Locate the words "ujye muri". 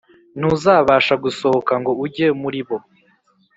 2.03-2.61